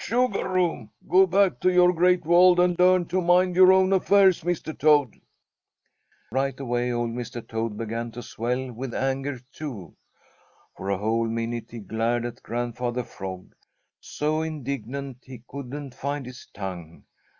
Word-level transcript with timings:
"Chugarum! 0.03 0.89
Go 1.07 1.27
back 1.27 1.59
to 1.59 1.71
your 1.71 1.93
Great 1.93 2.25
World 2.25 2.59
and 2.59 2.75
learn 2.79 3.05
to 3.09 3.21
mind 3.21 3.55
your 3.55 3.71
own 3.71 3.93
affairs, 3.93 4.41
Mr. 4.41 4.75
Toad." 4.75 5.13
Right 6.31 6.59
away 6.59 6.91
old 6.91 7.11
Mr. 7.11 7.47
Toad 7.47 7.77
began 7.77 8.09
to 8.13 8.23
swell 8.23 8.71
with 8.71 8.95
anger 8.95 9.39
too. 9.51 9.95
For 10.75 10.89
a 10.89 10.97
whole 10.97 11.27
minute 11.27 11.69
he 11.69 11.77
glared 11.77 12.25
at 12.25 12.41
Grandfather 12.41 13.03
Frog, 13.03 13.53
so 13.99 14.41
indignant 14.41 15.17
he 15.21 15.43
couldn't 15.47 15.93
find 15.93 16.25
his 16.25 16.47
tongue. 16.51 17.03